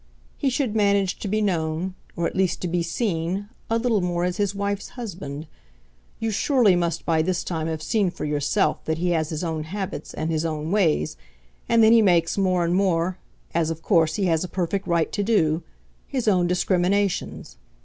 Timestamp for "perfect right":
14.47-15.11